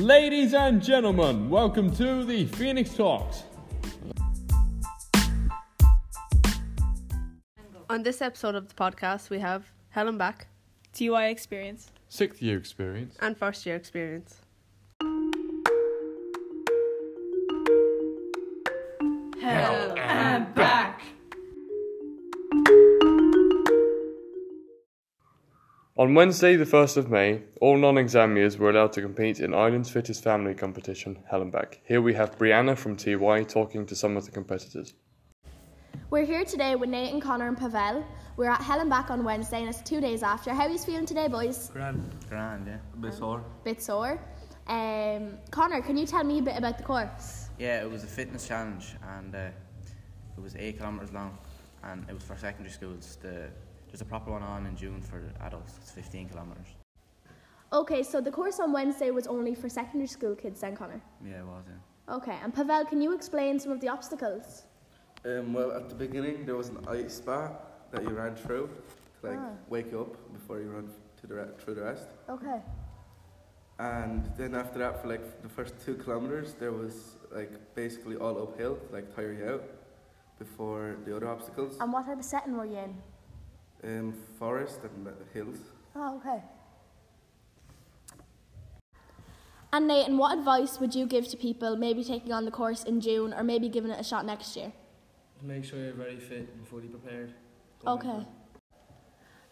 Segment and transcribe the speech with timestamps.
[0.00, 3.42] Ladies and gentlemen, welcome to the Phoenix Talks.
[7.90, 10.46] On this episode of the podcast, we have Hell and Back
[10.94, 11.90] TY experience.
[12.08, 13.14] Sixth year experience.
[13.20, 14.40] and first year experience.
[26.00, 29.52] On Wednesday, the 1st of May, all non exam years were allowed to compete in
[29.52, 31.82] Ireland's Fittest Family competition, Hell and Back.
[31.84, 34.94] Here we have Brianna from TY talking to some of the competitors.
[36.08, 38.02] We're here today with Nate and Connor and Pavel.
[38.38, 40.54] We're at Hell and Back on Wednesday and it's two days after.
[40.54, 41.68] How are you feeling today, boys?
[41.70, 42.10] Grand.
[42.30, 42.78] Grand, yeah.
[42.94, 43.44] A bit sore.
[43.62, 44.18] Bit sore.
[44.68, 47.50] Um, Connor, can you tell me a bit about the course?
[47.58, 49.48] Yeah, it was a fitness challenge and uh,
[50.34, 51.36] it was eight kilometres long
[51.84, 53.18] and it was for secondary schools.
[53.20, 53.50] The,
[53.90, 56.68] there's a proper one on in June for adults, it's 15 kilometres.
[57.72, 61.00] Okay, so the course on Wednesday was only for secondary school kids then, Connor?
[61.24, 62.14] Yeah, it was, yeah.
[62.16, 64.64] Okay, and Pavel, can you explain some of the obstacles?
[65.24, 67.56] Um, well, at the beginning there was an ice bar
[67.92, 68.70] that you ran through
[69.20, 69.50] to like Ah.
[69.68, 70.88] wake up before you run
[71.20, 72.06] to the re- through the rest.
[72.28, 72.60] Okay.
[73.78, 78.42] And then after that, for like the first two kilometers, there was like basically all
[78.42, 79.64] uphill, to, like tire you out
[80.38, 81.76] before the other obstacles.
[81.80, 82.94] And what type of setting were you in?
[83.82, 85.58] Um, forest and hills.
[85.96, 86.42] Oh, okay.
[89.72, 93.00] And Nathan, what advice would you give to people maybe taking on the course in
[93.00, 94.72] June or maybe giving it a shot next year?
[95.42, 97.32] Make sure you're very fit and fully prepared.
[97.82, 98.26] going Okay.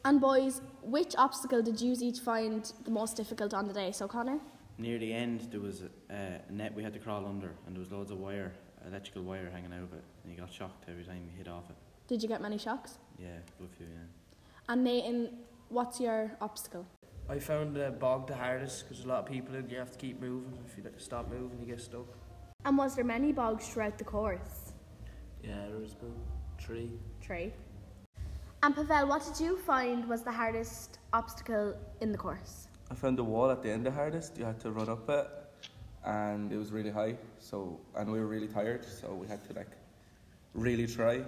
[0.04, 3.92] And boys, which obstacle did you each find the most difficult on the day?
[3.92, 4.38] So Connor?
[4.76, 7.80] Near the end, there was a, a net we had to crawl under and there
[7.80, 8.52] was loads of wire,
[8.86, 11.64] electrical wire hanging out of it and you got shocked every time you hit off
[11.70, 11.76] it.
[12.08, 12.96] Did you get many shocks?
[13.18, 13.26] Yeah,
[13.62, 14.70] a few, yeah.
[14.70, 15.28] And Nathan,
[15.68, 16.86] what's your obstacle?
[17.28, 19.98] I found the bog the hardest because a lot of people in you have to
[19.98, 20.58] keep moving.
[20.66, 22.06] If you stop moving, you get stuck.
[22.64, 24.72] And was there many bogs throughout the course?
[25.44, 26.16] Yeah, there was about
[26.58, 26.90] three.
[27.20, 27.52] Three.
[28.62, 32.68] And Pavel, what did you find was the hardest obstacle in the course?
[32.90, 34.38] I found the wall at the end the hardest.
[34.38, 35.26] You had to run up it,
[36.06, 37.16] and it was really high.
[37.38, 39.72] So and we were really tired, so we had to like
[40.54, 41.22] really try.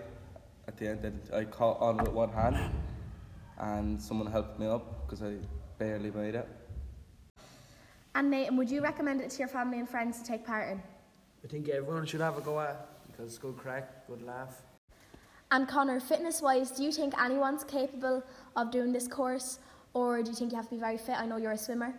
[0.71, 2.57] At the end, and I caught on with one hand,
[3.59, 5.35] and someone helped me up because I
[5.79, 6.49] barely made it.
[8.15, 10.81] And Nathan, would you recommend it to your family and friends to take part in?
[11.45, 12.77] I think everyone should have a go at it
[13.11, 14.63] because it's good crack, good laugh.
[15.51, 18.23] And Connor, fitness wise, do you think anyone's capable
[18.55, 19.59] of doing this course
[19.93, 21.17] or do you think you have to be very fit?
[21.19, 21.93] I know you're a swimmer.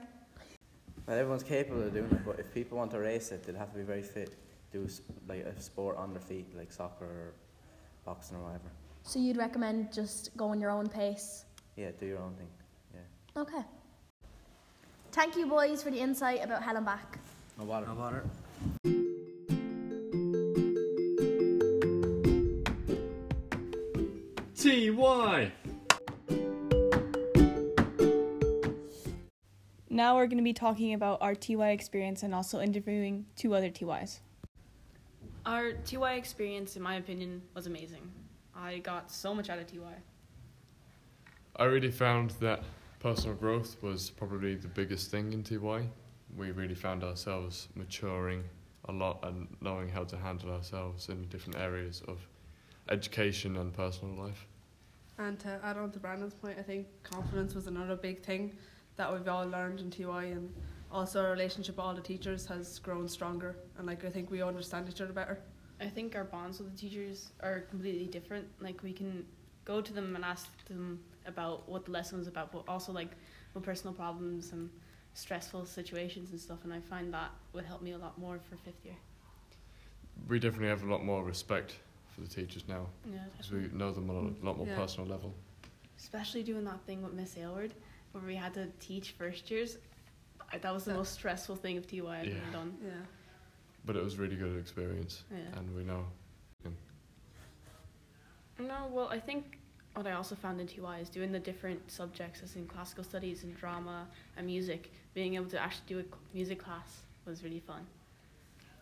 [1.05, 3.73] Well, everyone's capable of doing it, but if people want to race it, they'll have
[3.73, 4.33] to be very fit.
[4.71, 4.87] Do
[5.27, 7.33] like a sport on their feet, like soccer or
[8.05, 8.71] boxing or whatever.
[9.03, 11.45] So you'd recommend just going your own pace?
[11.75, 12.47] Yeah, do your own thing.
[12.93, 13.41] Yeah.
[13.41, 13.65] Okay.
[15.11, 17.19] Thank you, boys, for the insight about Hell and Back.
[17.57, 17.87] No water.
[17.87, 18.23] No bother.
[24.55, 25.51] TY!
[29.89, 33.69] Now we're going to be talking about our TY experience and also interviewing two other
[33.69, 34.19] TYs.
[35.45, 38.11] Our TY experience, in my opinion, was amazing.
[38.55, 39.79] I got so much out of TY.
[41.55, 42.63] I really found that
[42.99, 45.87] personal growth was probably the biggest thing in TY.
[46.37, 48.43] We really found ourselves maturing
[48.85, 52.19] a lot and knowing how to handle ourselves in different areas of
[52.89, 54.45] education and personal life.
[55.17, 58.53] And to add on to Brandon's point, I think confidence was another big thing
[58.95, 60.53] that we've all learned in TY, and
[60.91, 63.55] also our relationship with all the teachers has grown stronger.
[63.77, 65.39] And like I think we understand each other better.
[65.79, 68.47] I think our bonds with the teachers are completely different.
[68.59, 69.25] Like we can
[69.65, 73.11] go to them and ask them about what the lesson was about, but also like
[73.53, 74.69] with personal problems and
[75.13, 76.59] stressful situations and stuff.
[76.63, 78.95] And I find that would help me a lot more for fifth year.
[80.27, 81.75] We definitely have a lot more respect
[82.13, 84.45] for the teachers now Yeah, because we know them on a mm-hmm.
[84.45, 84.75] lot more Yeah.
[84.75, 85.33] personal level.
[85.97, 87.73] especially doing that thing with Miss Aylward,
[88.11, 89.77] where we had to teach first years.
[90.53, 90.97] I- That was the Yeah.
[90.97, 92.35] most stressful thing of TY I've Yeah.
[92.35, 92.77] ever done.
[92.83, 92.91] Yeah.
[93.85, 95.57] But it was really good experience, Yeah.
[95.57, 96.05] and we know.
[98.59, 99.57] No, well, I think
[99.95, 103.43] what I also found in TY is doing the different subjects, as in classical studies
[103.43, 104.07] and drama
[104.37, 104.91] and music.
[105.15, 106.05] Being able to actually do a
[106.35, 107.87] music class was really fun.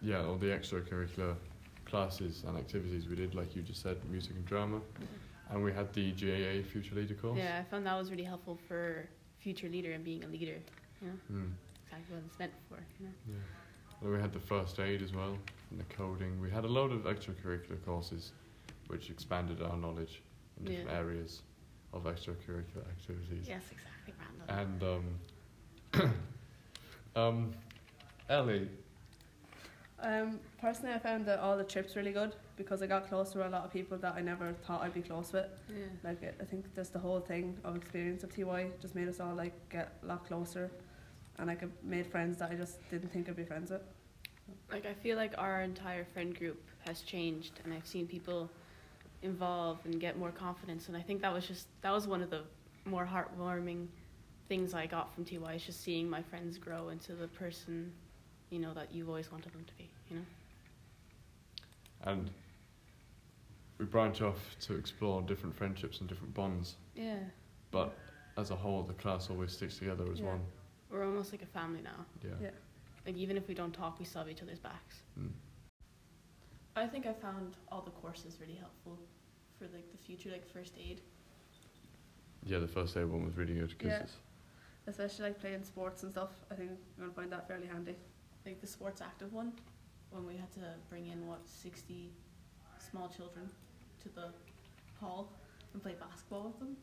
[0.01, 1.37] Yeah, all the extracurricular
[1.85, 4.81] classes and activities we did, like you just said, music and drama,
[5.49, 7.37] and we had the GAA Future Leader course.
[7.37, 9.07] Yeah, I found that was really helpful for
[9.37, 10.59] future leader and being a leader.
[11.01, 11.51] You know, Mm,
[11.85, 12.77] exactly what it's meant for.
[12.99, 13.13] You know.
[13.27, 14.01] yeah.
[14.01, 15.37] And we had the first aid as well,
[15.71, 16.39] and the coding.
[16.41, 18.31] We had a load of extracurricular courses,
[18.87, 20.21] which expanded our knowledge
[20.59, 20.97] in different Yeah.
[20.97, 21.41] areas
[21.93, 23.47] of extracurricular activities.
[23.47, 24.13] Yes, exactly,
[24.47, 24.79] Brandon.
[25.93, 26.13] And um,
[27.15, 27.53] um,
[28.29, 28.69] Ellie.
[30.01, 33.45] Um, personally, I found that all the trips really good because I got close to
[33.45, 35.47] a lot of people that I never thought I'd be close with.
[35.67, 35.75] Yeah.
[36.05, 39.19] Like it, I think just the whole thing of experience of TY just made us
[39.19, 40.71] all like get a lot closer,
[41.39, 43.81] and like I made friends that I just didn't think I'd be friends with.
[44.71, 48.49] Like I feel like our entire friend group has changed, and I've seen people
[49.23, 52.29] involve and get more confidence, and I think that was just that was one of
[52.29, 52.41] the
[52.85, 53.87] more heartwarming
[54.47, 55.53] things I got from TY.
[55.53, 57.91] Is just seeing my friends grow into the person,
[58.49, 59.89] you know, that you've always wanted them to be.
[60.09, 60.25] You know.
[62.03, 62.29] And
[63.77, 66.75] we branch off to explore different friendships and different bonds.
[66.95, 67.19] Yeah.
[67.71, 67.95] But
[68.37, 70.27] as a whole, the class always sticks together as Yeah.
[70.27, 70.41] one.
[70.89, 72.05] We're almost like a family now.
[72.23, 72.31] Yeah.
[72.41, 72.49] Yeah.
[73.05, 74.97] Like even if we don't talk, we still have each other's backs.
[75.19, 75.31] Mm.
[76.75, 78.97] I think I found all the courses really helpful
[79.57, 81.01] for like the future, like first aid.
[82.45, 84.05] Yeah, the first aid one was really good because Yeah.
[84.87, 86.31] Especially like playing sports and stuff.
[86.51, 87.95] I think I'm gonna find that fairly handy.
[88.45, 89.51] like the sports active one
[90.11, 92.09] when we had to bring in what 60
[92.79, 93.49] small children
[94.01, 94.29] to the
[94.99, 95.31] hall
[95.73, 96.77] and play basketball with them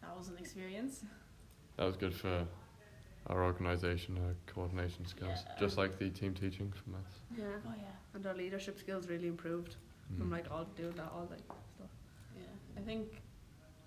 [0.00, 1.04] that was an experience
[1.76, 2.46] that was good for
[3.30, 5.38] our organisation, our coordination skills.
[5.46, 5.52] Yeah.
[5.58, 7.16] Just like the team teaching for maths.
[7.38, 7.44] Yeah.
[7.66, 7.84] oh yeah
[8.14, 9.76] And our leadership skills really improved
[10.18, 10.32] from Mm.
[10.32, 11.38] like all doing that all like
[11.76, 11.86] stuff.
[12.36, 12.42] yeah
[12.76, 13.22] i think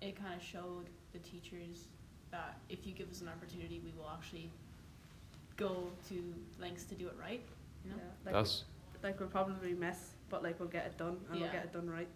[0.00, 1.88] it kind of showed the teachers
[2.30, 4.50] that if you give us an opportunity we will actually
[5.58, 6.16] go to
[6.58, 7.42] lengths to do it right
[7.84, 8.10] you know Yeah.
[8.24, 8.64] Like, That's
[9.02, 11.90] like we'll probably mess, but like we'll get it done and we'll get it done
[11.90, 12.08] right.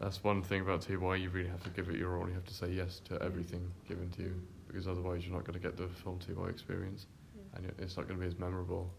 [0.00, 1.16] that's one thing about TY.
[1.16, 2.26] You really have to give it your all.
[2.26, 4.34] You have to say yes to everything given to you
[4.74, 7.06] because otherwise you're not going to get the full TY experience,
[7.36, 7.42] Yeah.
[7.54, 8.92] and it's not going to be as memorable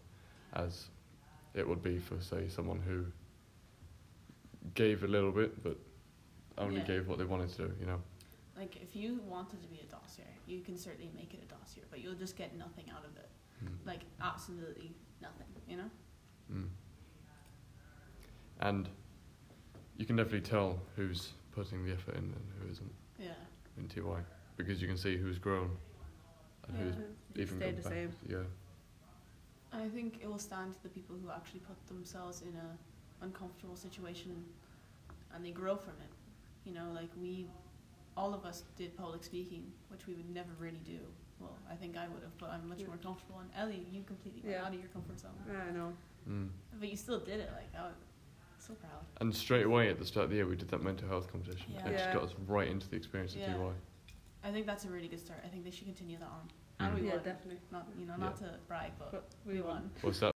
[0.54, 0.86] as
[1.54, 3.04] it would be for say someone who
[4.74, 5.76] gave a little bit but
[6.56, 6.86] only Yeah.
[6.86, 7.74] gave what they wanted to do.
[7.78, 8.02] You know.
[8.56, 11.84] like if you wanted to be a dossier you can certainly make it a dossier
[11.90, 13.28] but you'll just get nothing out of it
[13.64, 13.86] Mm.
[13.86, 15.90] like absolutely nothing you know
[16.52, 16.68] Mm.
[18.60, 18.88] And
[19.98, 23.32] you can definitely tell who's putting the effort in and who isn't yeah
[23.78, 24.20] in TY
[24.56, 25.70] because you can see who's grown
[26.68, 28.10] and who's You even stayed gone the same.
[28.28, 28.36] Yeah.
[29.72, 33.76] I think it will stand to the people who actually put themselves in a uncomfortable
[33.76, 34.44] situation
[35.34, 36.10] and they grow from it.
[36.68, 37.46] You know, like we,
[38.16, 40.98] all of us did public speaking, which we would never really do.
[41.38, 42.86] Well, I think I would have, but I'm much Yeah.
[42.86, 43.40] more comfortable.
[43.40, 44.64] And Ellie, you completely went Yeah.
[44.64, 45.92] out of your comfort zone, Yeah, I know.
[46.28, 46.48] Mm.
[46.80, 47.50] but you still did it.
[47.52, 47.94] Like I was
[48.58, 49.04] so proud.
[49.20, 51.72] And straight away at the start of the year, we did that mental health competition.
[51.74, 51.88] Yeah.
[51.88, 53.52] It just got us right into the experience of Yeah.
[54.46, 54.50] TY.
[54.50, 55.40] I think that's a really good start.
[55.44, 56.48] I think they should continue that on.
[56.78, 57.00] And Mhm.
[57.00, 57.24] we Yeah, won.
[57.24, 57.60] definitely.
[57.70, 59.74] Not you know, not to brag, but, But we, we won.
[59.74, 59.90] won.
[60.02, 60.32] What's that?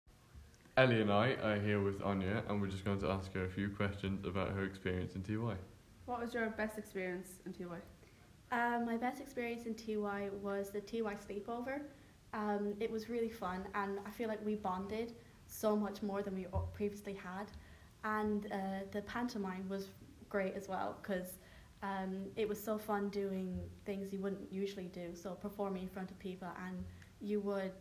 [0.78, 3.50] Ellie and I are here with Anya, and we're just going to ask her a
[3.50, 5.58] few questions about her experience in TY.
[6.06, 7.82] What was your best experience in TY?
[8.52, 11.82] Um, my best experience in TY was the TY sleepover.
[12.34, 15.16] Um, it was really fun, and I feel like we bonded
[15.48, 17.52] so much more than we previously had.
[18.06, 19.90] And uh, the pantomime was
[20.30, 21.40] great as well because
[21.82, 25.16] um, it was so fun doing things you wouldn't usually do.
[25.16, 26.84] So performing in front of people, and
[27.22, 27.72] you would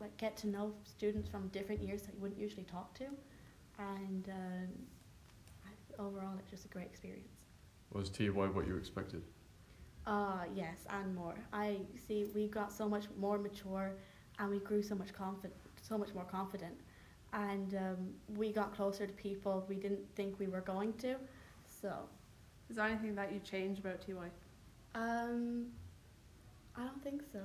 [0.00, 3.04] like get to know students from different years that you wouldn't usually talk to.
[3.78, 4.68] And um,
[5.64, 7.28] I- overall, it's just a great experience.
[7.92, 9.22] Was TY what you expected?
[10.06, 11.34] Uh, yes, and more.
[11.52, 13.92] I see we got so much more mature
[14.38, 16.74] and we grew so much confident, so much more confident.
[17.32, 21.16] And um, we got closer to people we didn't think we were going to.
[21.68, 21.92] So,
[22.70, 24.14] Is there anything that you change about TY?
[24.94, 25.66] um,
[26.76, 27.40] I don't think so.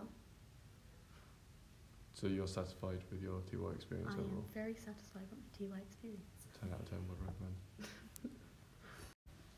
[2.13, 4.45] So you're satisfied with your TY experience I am overall?
[4.53, 5.39] very satisfied with
[5.69, 6.45] my TY experience.
[6.61, 7.55] 10 out of 10 would recommend.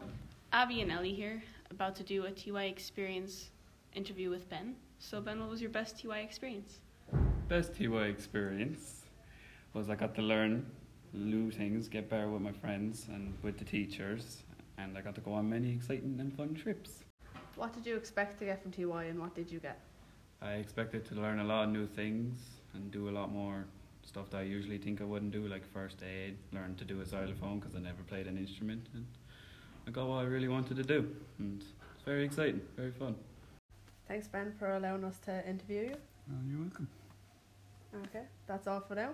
[0.53, 3.49] Abby and Ellie here, about to do a TY experience
[3.93, 4.75] interview with Ben.
[4.99, 6.79] So Ben, what was your best TY experience?
[7.49, 9.03] Best TY experience
[9.73, 10.65] was I got to learn
[11.13, 14.43] new things, get better with my friends and with the teachers,
[14.77, 17.03] and I got to go on many exciting and fun trips.
[17.55, 19.79] What did you expect to get from TY and what did you get?
[20.41, 22.39] I expected to learn a lot of new things
[22.73, 23.65] and do a lot more
[24.03, 27.05] stuff that I usually think I wouldn't do, like first aid, learn to do a
[27.05, 29.05] xylophone because I never played an instrument, and
[29.87, 33.15] I got what I really wanted to do, and it's very exciting, very fun.
[34.07, 35.95] Thanks, Ben, for allowing us to interview you.
[36.31, 36.87] Oh, you're welcome.
[38.05, 39.09] Okay, that's all for now.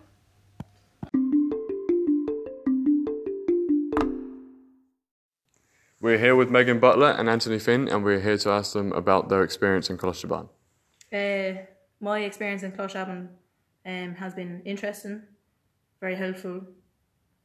[6.03, 9.29] We're here with Megan Butler and Anthony Finn, and we're here to ask them about
[9.29, 10.49] their experience in Colaiste Abbain.
[11.13, 11.61] Uh,
[12.01, 13.29] my experience in Colaiste Abbain
[13.85, 15.21] um, has been interesting,
[16.01, 16.59] very helpful.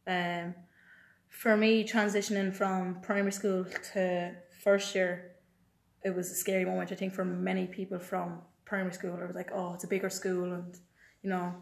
[0.08, 0.56] Um,
[1.28, 4.34] for me, transitioning from primary school to
[4.64, 5.36] first year,
[6.04, 6.90] it was a scary moment.
[6.90, 10.10] I think for many people from primary school, it was like, oh, it's a bigger
[10.10, 10.74] school, and
[11.22, 11.54] you know,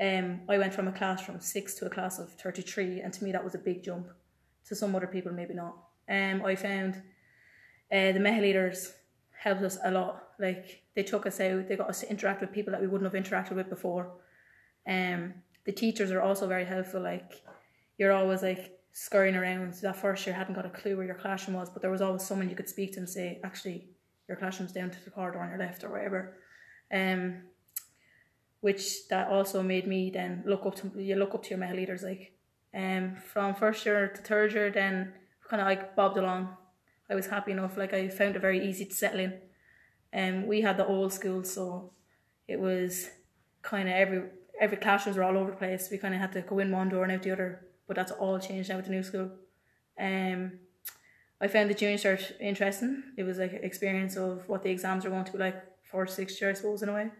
[0.00, 3.22] Um, I went from a class from six to a class of 33, and to
[3.22, 4.08] me, that was a big jump.
[4.66, 5.83] To some other people, maybe not.
[6.08, 6.96] Um, I found
[7.92, 8.92] uh, the Meitheal leaders
[9.38, 10.22] helped us a lot.
[10.38, 13.12] Like, they took us out, they got us to interact with people that we wouldn't
[13.12, 14.12] have interacted with before.
[14.86, 15.34] Um,
[15.64, 17.00] the teachers are also very helpful.
[17.00, 17.42] Like,
[17.98, 19.74] you're always like scurrying around.
[19.74, 22.02] So That first year, hadn't got a clue where your classroom was, but there was
[22.02, 23.88] always someone you could speak to and say, actually,
[24.28, 26.36] your classroom's down to the corridor on your left or wherever.
[26.92, 27.42] Um,
[28.64, 31.76] which that also made me then look up to you look up to your male
[31.76, 32.32] leaders like
[32.74, 35.12] um from first year to third year then
[35.48, 36.56] kind of like bobbed along.
[37.10, 39.34] I was happy enough like I found it very easy to settle in.
[40.12, 41.92] Um we had the old school so
[42.48, 43.10] it was
[43.62, 44.22] kind of every
[44.60, 45.88] every classrooms were all over the place.
[45.90, 48.12] We kind of had to go in one door and out the other but that's
[48.12, 49.30] all changed now with the new school.
[49.98, 50.52] Um
[51.40, 53.02] I found the junior cert interesting.
[53.16, 56.40] It was like experience of what the exams are going to be like for sixth
[56.40, 57.10] year I suppose in a way.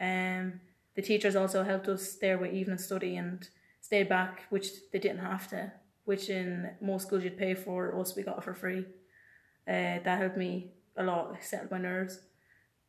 [0.00, 0.60] Um,
[0.94, 3.48] the teachers also helped us there with evening study and
[3.80, 5.72] stayed back, which they didn't have to,
[6.06, 8.00] which in most schools you'd pay for.
[8.00, 8.86] Us, we got it for free.
[9.68, 12.20] Uh, that helped me a lot, settled my nerves.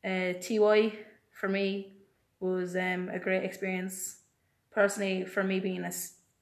[0.05, 0.93] Uh, TY
[1.31, 1.93] for me
[2.39, 4.19] was um, a great experience.
[4.71, 5.91] Personally, for me being a,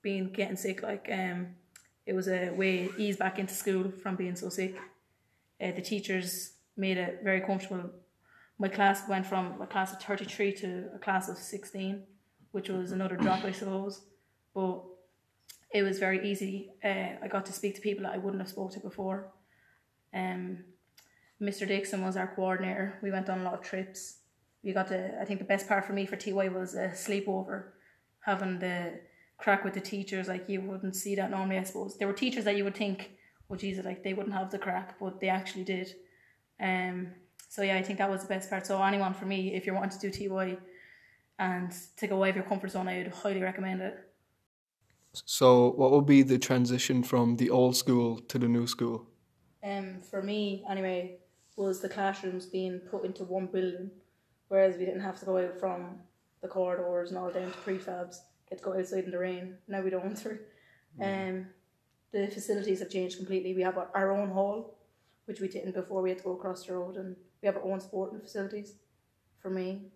[0.04, 1.48] being getting sick, like um,
[2.06, 4.76] it was a way ease back into school from being so sick.
[5.60, 7.90] Uh, the teachers made it very comfortable
[8.58, 12.04] my class went from a class of 33 to a class of 16,
[12.52, 14.02] which was another drop, I suppose.
[14.54, 14.82] But
[15.74, 16.72] it was very easy.
[16.84, 19.32] Uh, I got to speak to people that I wouldn't have spoke to before.
[20.14, 20.64] Um,
[21.42, 21.68] Mr.
[21.68, 22.98] Dixon was our coordinator.
[23.02, 24.20] We went on a lot of trips.
[24.64, 27.72] We got to, I think the best part for me for TY was a sleepover,
[28.22, 29.00] having the
[29.38, 30.28] crack with the teachers.
[30.28, 31.98] Like you wouldn't see that normally, I suppose.
[31.98, 33.12] There were teachers that you would think,
[33.50, 35.94] oh, Jesus, like they wouldn't have the crack, but they actually did.
[36.60, 37.12] Um,
[37.50, 38.66] so yeah, I think that was the best part.
[38.66, 40.58] So anyone for me, if you're wanting to do TY
[41.38, 43.98] and to go away of your comfort zone, I would highly recommend it.
[45.26, 49.08] So what would be the transition from the old school to the new school?
[49.64, 51.18] Um, for me anyway,
[51.56, 53.92] was the classrooms being put into one building,
[54.50, 56.00] whereas we didn't have to go out from
[56.42, 58.18] the corridors and all down to prefabs,
[58.50, 59.58] get to go outside in the rain.
[59.68, 60.16] Now we don't.
[60.16, 60.40] Mm.
[60.98, 61.48] Um,
[62.14, 63.54] the facilities have changed completely.
[63.54, 64.78] We have our own hall,
[65.26, 66.02] which we didn't before.
[66.02, 68.76] We had to go across the road and we have our own sporting facilities.
[69.40, 69.92] For me.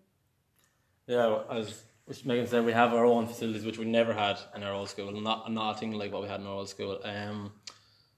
[1.06, 1.84] Yeah, as
[2.24, 5.12] Megan said, we have our own facilities which we never had in our old school.
[5.12, 7.00] Not nothing like what we had in our old school.
[7.04, 7.52] Um,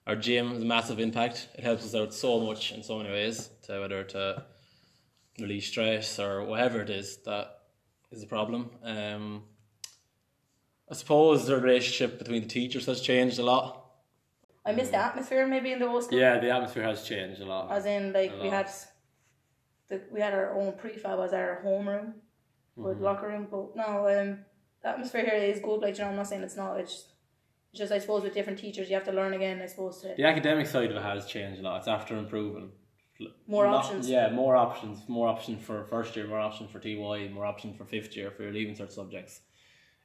[0.06, 1.48] our gym has a massive impact.
[1.56, 3.50] It helps us out so much in so many ways.
[3.64, 4.44] To whether to
[5.38, 7.58] release stress or whatever it is that
[8.10, 8.70] is a problem.
[8.82, 9.44] Um,
[10.90, 13.84] I suppose the relationship between the teachers has changed a lot.
[14.64, 16.18] I miss the atmosphere maybe in the old school.
[16.18, 17.70] Yeah, the atmosphere has changed a lot.
[17.70, 18.70] As in, like we had
[19.88, 22.14] the, we had our own prefab as our homeroom
[22.76, 23.04] with mm-hmm.
[23.04, 23.48] locker room.
[23.50, 24.38] But no, um,
[24.82, 25.80] the atmosphere here is good.
[25.80, 26.78] Like you know, I'm not saying it's not.
[26.80, 27.06] It's,
[27.74, 29.62] just I suppose with different teachers, you have to learn again.
[29.62, 31.78] I suppose to the academic side of it has changed a lot.
[31.78, 32.70] It's after improving.
[33.46, 34.08] More options.
[34.08, 35.08] Yeah, more options.
[35.08, 36.26] More options for first year.
[36.26, 37.30] More options for TY.
[37.32, 39.40] More options for fifth year for your leaving cert subjects.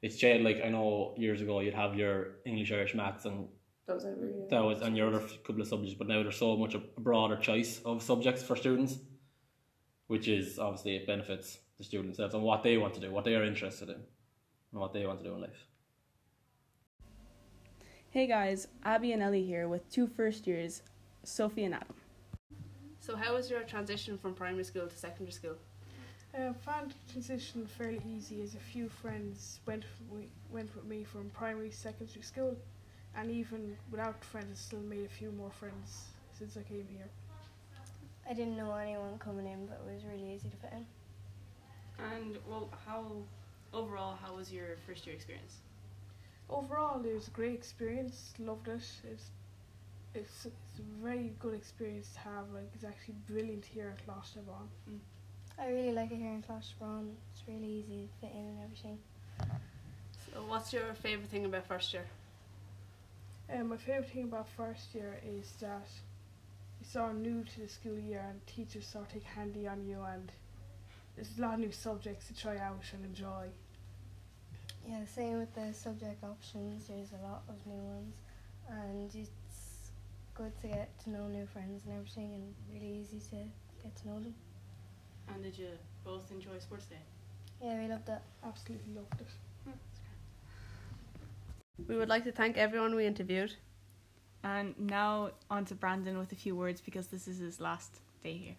[0.01, 0.45] It's changed.
[0.45, 3.49] Like I know years ago, you'd have your English, Irish, maths, and
[3.85, 5.95] those are really that was and your other couple of subjects.
[5.95, 8.97] But now there's so much a broader choice of subjects for students
[10.07, 13.25] which is obviously it benefits the students themselves and what they want to do, what
[13.25, 15.67] they are interested in, and what they want to do in life.
[18.09, 20.81] Hey guys, Abby and Ellie here with two first years,
[21.23, 21.95] Sophie and Adam.
[22.99, 25.55] So, how was your transition from primary school to secondary school?
[26.33, 29.83] I found the transition fairly easy as a few friends went
[30.49, 32.57] went with me from primary secondary school,
[33.15, 36.05] and even without friends, I still made a few more friends
[36.37, 37.07] since I came here.
[38.29, 40.85] I didn't know anyone coming in, but it was really easy to fit in.
[41.99, 43.05] And well, how
[43.73, 45.57] overall, how was your first year experience?
[46.49, 48.33] Overall, it was a great experience.
[48.39, 48.81] Loved it.
[49.03, 49.31] It's
[50.15, 52.45] it's, it's a very good experience to have.
[52.53, 54.67] Like it's actually brilliant here at Colaiste Abbain.
[54.89, 54.99] Mm.
[55.59, 57.09] I really like it here in Colaiste Abbain.
[57.33, 58.97] It's really easy to fit in and everything.
[60.33, 62.05] So, what's your favorite thing about first year?
[63.53, 65.87] Um, my favorite thing about first year is that
[66.79, 69.85] you sort of new to the school year and teachers sort of take handy on
[69.87, 70.31] you and
[71.17, 73.47] there's a lot of new subjects to try out and enjoy.
[74.87, 76.87] Yeah, same with the subject options.
[76.87, 78.15] There's a lot of new ones,
[78.69, 79.91] and it's
[80.35, 83.37] good to get to know new friends and everything, and really easy to
[83.83, 84.35] get to know them.
[85.27, 85.69] And did you
[86.05, 87.01] both enjoy sports day?
[87.61, 88.21] Yeah, we loved it.
[88.45, 89.27] Absolutely loved it.
[89.65, 89.71] Hmm,
[91.87, 93.55] we would like to thank everyone we interviewed.
[94.43, 98.37] And now on to Brandon with a few words because this is his last day
[98.37, 98.55] here.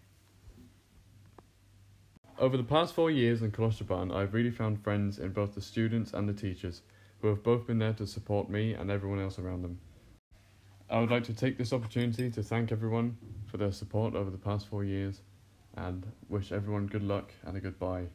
[2.40, 5.60] Over the past four years in Colaiste Abbain, I've really found friends in both the
[5.60, 6.82] students and the teachers,
[7.20, 9.80] who have both been there to support me and everyone else around them.
[10.88, 13.16] I would like to take this opportunity to thank everyone
[13.46, 15.20] for their support over the past four years
[15.74, 18.06] and wish everyone good luck and a goodbye.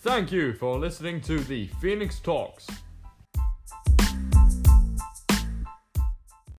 [0.00, 2.66] Thank you for listening to the Phoenix Talks.